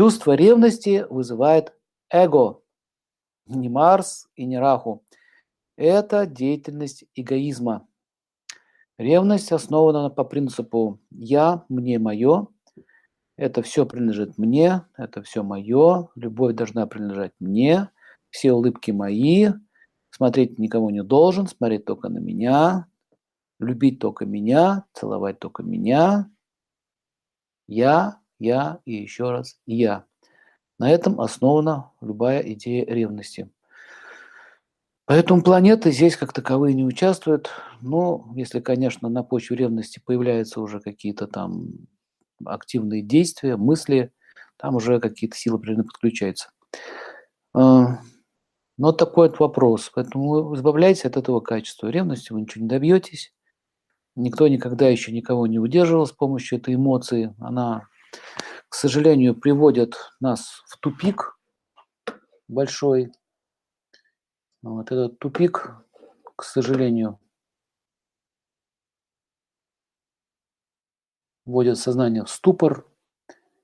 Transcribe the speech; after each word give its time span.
Чувство 0.00 0.32
ревности 0.32 1.04
вызывает 1.10 1.74
эго, 2.08 2.62
не 3.44 3.68
Марс 3.68 4.30
и 4.34 4.46
не 4.46 4.58
Раху. 4.58 5.04
Это 5.76 6.24
деятельность 6.24 7.04
эгоизма. 7.14 7.86
Ревность 8.96 9.52
основана 9.52 10.08
по 10.08 10.24
принципу 10.24 11.00
«я», 11.10 11.66
«мне», 11.68 11.98
«моё». 11.98 12.46
Это 13.36 13.60
все 13.60 13.84
принадлежит 13.84 14.38
мне, 14.38 14.86
это 14.96 15.20
все 15.20 15.42
мое, 15.42 16.08
любовь 16.14 16.54
должна 16.54 16.86
принадлежать 16.86 17.34
мне, 17.38 17.90
все 18.30 18.54
улыбки 18.54 18.92
мои, 18.92 19.50
смотреть 20.08 20.58
никого 20.58 20.90
не 20.90 21.02
должен, 21.02 21.46
смотреть 21.46 21.84
только 21.84 22.08
на 22.08 22.20
меня, 22.20 22.86
любить 23.58 23.98
только 23.98 24.24
меня, 24.24 24.86
целовать 24.94 25.40
только 25.40 25.62
меня. 25.62 26.30
Я, 27.66 28.19
я 28.40 28.80
и 28.84 28.94
еще 28.94 29.30
раз 29.30 29.60
я. 29.66 30.04
На 30.78 30.90
этом 30.90 31.20
основана 31.20 31.92
любая 32.00 32.40
идея 32.40 32.84
ревности. 32.86 33.48
Поэтому 35.04 35.42
планеты 35.42 35.90
здесь 35.90 36.16
как 36.16 36.32
таковые 36.32 36.74
не 36.74 36.84
участвуют. 36.84 37.50
Но 37.80 38.30
если, 38.34 38.60
конечно, 38.60 39.08
на 39.08 39.22
почве 39.22 39.56
ревности 39.56 40.00
появляются 40.04 40.60
уже 40.60 40.80
какие-то 40.80 41.26
там 41.26 41.88
активные 42.44 43.02
действия, 43.02 43.56
мысли, 43.56 44.12
там 44.56 44.76
уже 44.76 45.00
какие-то 45.00 45.36
силы 45.36 45.58
примерно 45.58 45.84
подключаются. 45.84 46.50
А, 47.54 47.98
но 48.78 48.92
такой 48.92 49.28
вот 49.28 49.40
вопрос. 49.40 49.90
Поэтому 49.94 50.54
избавляйтесь 50.54 51.04
от 51.04 51.16
этого 51.16 51.40
качества. 51.40 51.88
Ревностью 51.88 52.36
вы 52.36 52.42
ничего 52.42 52.62
не 52.62 52.68
добьетесь. 52.68 53.34
Никто 54.16 54.48
никогда 54.48 54.88
еще 54.88 55.12
никого 55.12 55.46
не 55.46 55.58
удерживал 55.58 56.06
с 56.06 56.12
помощью 56.12 56.58
этой 56.58 56.76
эмоции. 56.76 57.34
Она, 57.38 57.88
к 58.70 58.76
сожалению, 58.76 59.34
приводит 59.34 59.96
нас 60.20 60.62
в 60.68 60.78
тупик 60.78 61.36
большой. 62.46 63.12
Вот 64.62 64.92
этот 64.92 65.18
тупик, 65.18 65.74
к 66.36 66.44
сожалению, 66.44 67.18
вводит 71.44 71.78
сознание 71.78 72.24
в 72.24 72.30
ступор, 72.30 72.86